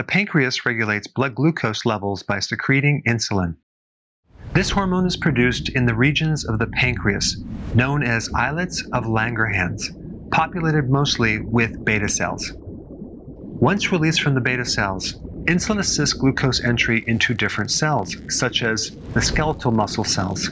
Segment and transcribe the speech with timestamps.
[0.00, 3.56] The pancreas regulates blood glucose levels by secreting insulin.
[4.54, 7.36] This hormone is produced in the regions of the pancreas,
[7.74, 9.82] known as islets of Langerhans,
[10.30, 12.50] populated mostly with beta cells.
[13.60, 18.96] Once released from the beta cells, insulin assists glucose entry into different cells, such as
[19.12, 20.48] the skeletal muscle cells.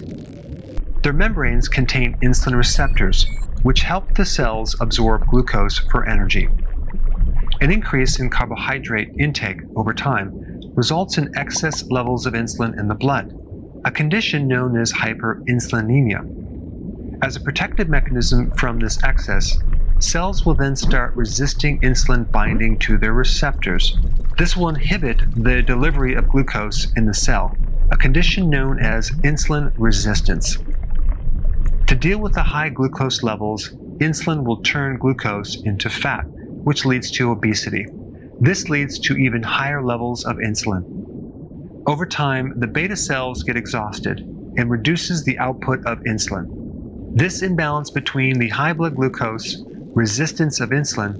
[1.02, 3.26] Their membranes contain insulin receptors,
[3.62, 6.50] which help the cells absorb glucose for energy.
[7.60, 10.36] An increase in carbohydrate intake over time
[10.76, 13.32] results in excess levels of insulin in the blood,
[13.84, 16.26] a condition known as hyperinsulinemia.
[17.20, 19.64] As a protective mechanism from this excess,
[19.98, 24.00] cells will then start resisting insulin binding to their receptors.
[24.38, 27.58] This will inhibit the delivery of glucose in the cell,
[27.90, 30.62] a condition known as insulin resistance.
[31.88, 36.26] To deal with the high glucose levels, insulin will turn glucose into fat,
[36.68, 37.86] which leads to obesity.
[38.40, 40.84] This leads to even higher levels of insulin.
[41.86, 44.20] Over time, the beta cells get exhausted
[44.58, 46.44] and reduces the output of insulin.
[47.14, 49.64] This imbalance between the high blood glucose,
[49.94, 51.16] resistance of insulin,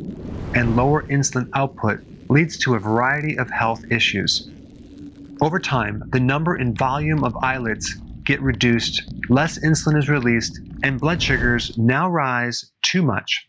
[0.55, 4.51] and lower insulin output leads to a variety of health issues.
[5.41, 7.91] Over time, the number and volume of islets
[8.27, 13.49] get reduced, less insulin is released, and blood sugars now rise too much.